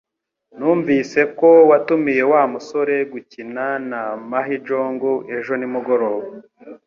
[0.57, 5.01] Numvise ko watumiye Wa musore gukina na mahjong
[5.35, 6.27] ejo nimugoroba